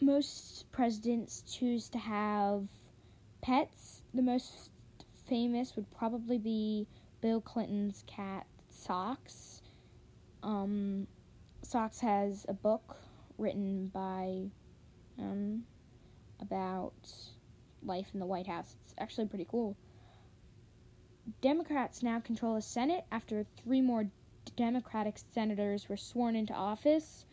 Most 0.00 0.70
presidents 0.72 1.42
choose 1.42 1.88
to 1.90 1.98
have 1.98 2.68
pets. 3.40 4.02
The 4.12 4.22
most 4.22 4.70
famous 5.26 5.74
would 5.74 5.90
probably 5.90 6.38
be 6.38 6.86
Bill 7.20 7.40
Clinton's 7.40 8.04
cat, 8.06 8.46
Socks. 8.68 9.62
Um, 10.42 11.06
Socks 11.62 12.00
has 12.00 12.44
a 12.48 12.52
book 12.52 12.96
written 13.38 13.88
by 13.88 14.50
um, 15.18 15.64
about 16.40 16.94
life 17.82 18.08
in 18.14 18.20
the 18.20 18.26
White 18.26 18.46
House. 18.46 18.76
It's 18.84 18.94
actually 18.98 19.26
pretty 19.26 19.46
cool. 19.50 19.76
Democrats 21.40 22.02
now 22.02 22.20
control 22.20 22.54
the 22.54 22.62
Senate 22.62 23.04
after 23.10 23.44
three 23.62 23.80
more 23.80 24.06
Democratic 24.56 25.18
senators 25.34 25.88
were 25.88 25.96
sworn 25.96 26.36
into 26.36 26.54
office 26.54 27.26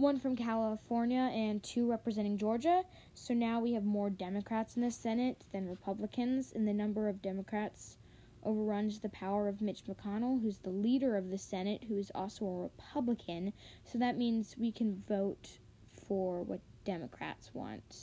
one 0.00 0.18
from 0.18 0.34
California 0.34 1.30
and 1.34 1.62
two 1.62 1.88
representing 1.88 2.38
Georgia. 2.38 2.82
So 3.12 3.34
now 3.34 3.60
we 3.60 3.74
have 3.74 3.84
more 3.84 4.08
Democrats 4.08 4.76
in 4.76 4.82
the 4.82 4.90
Senate 4.90 5.44
than 5.52 5.68
Republicans, 5.68 6.52
and 6.54 6.66
the 6.66 6.72
number 6.72 7.08
of 7.08 7.20
Democrats 7.20 7.98
overruns 8.42 9.00
the 9.00 9.10
power 9.10 9.46
of 9.46 9.60
Mitch 9.60 9.84
McConnell, 9.84 10.40
who's 10.40 10.58
the 10.58 10.70
leader 10.70 11.16
of 11.16 11.28
the 11.28 11.36
Senate, 11.36 11.84
who 11.86 11.98
is 11.98 12.10
also 12.14 12.46
a 12.46 12.62
Republican. 12.62 13.52
So 13.84 13.98
that 13.98 14.16
means 14.16 14.56
we 14.58 14.72
can 14.72 15.02
vote 15.06 15.48
for 16.08 16.42
what 16.42 16.60
Democrats 16.84 17.50
want. 17.52 17.96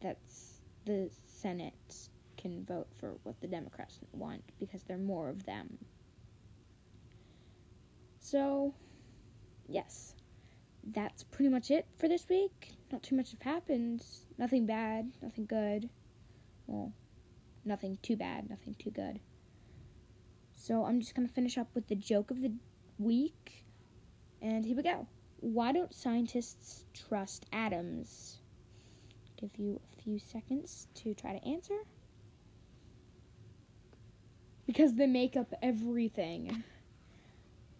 That's 0.00 0.60
the 0.86 1.10
Senate 1.26 2.08
can 2.36 2.64
vote 2.64 2.88
for 2.98 3.16
what 3.22 3.40
the 3.40 3.46
Democrats 3.46 3.98
want 4.12 4.42
because 4.58 4.82
there 4.84 4.96
are 4.96 5.00
more 5.00 5.28
of 5.28 5.44
them. 5.44 5.78
So, 8.18 8.74
yes, 9.68 10.14
that's 10.84 11.24
pretty 11.24 11.50
much 11.50 11.70
it 11.70 11.86
for 11.98 12.08
this 12.08 12.28
week. 12.28 12.74
Not 12.90 13.02
too 13.02 13.16
much 13.16 13.30
has 13.30 13.40
happened. 13.42 14.04
Nothing 14.38 14.66
bad, 14.66 15.10
nothing 15.22 15.46
good. 15.46 15.88
Well, 16.66 16.92
nothing 17.64 17.98
too 18.02 18.16
bad, 18.16 18.48
nothing 18.48 18.74
too 18.78 18.90
good. 18.90 19.20
So 20.54 20.84
I'm 20.84 21.00
just 21.00 21.14
going 21.14 21.26
to 21.26 21.34
finish 21.34 21.58
up 21.58 21.68
with 21.74 21.88
the 21.88 21.94
joke 21.94 22.30
of 22.30 22.40
the 22.40 22.52
week. 22.98 23.64
And 24.42 24.64
here 24.64 24.76
we 24.76 24.82
go. 24.82 25.06
Why 25.40 25.72
don't 25.72 25.94
scientists 25.94 26.84
trust 26.92 27.46
atoms? 27.52 28.39
Give 29.40 29.56
you 29.56 29.80
a 29.92 30.02
few 30.02 30.18
seconds 30.18 30.86
to 30.96 31.14
try 31.14 31.38
to 31.38 31.48
answer. 31.48 31.78
Because 34.66 34.96
they 34.96 35.06
make 35.06 35.36
up 35.36 35.52
everything. 35.62 36.62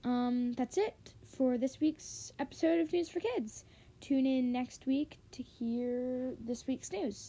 Um, 0.04 0.54
that's 0.54 0.78
it 0.78 1.14
for 1.26 1.58
this 1.58 1.80
week's 1.80 2.32
episode 2.38 2.80
of 2.80 2.92
News 2.92 3.10
for 3.10 3.20
Kids. 3.20 3.64
Tune 4.00 4.24
in 4.24 4.50
next 4.50 4.86
week 4.86 5.18
to 5.32 5.42
hear 5.42 6.34
this 6.40 6.66
week's 6.66 6.90
news. 6.90 7.28